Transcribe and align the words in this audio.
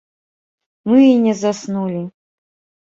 Мы 0.93 0.97
і 1.09 1.13
не 1.27 1.37
заснулі. 1.45 2.03